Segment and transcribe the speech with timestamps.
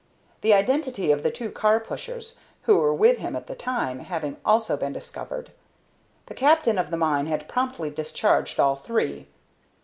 [0.41, 4.37] The identity of the two car pushers who were with him at the time having
[4.43, 5.51] also been discovered,
[6.25, 9.27] the captain of the mine had promptly discharged all three.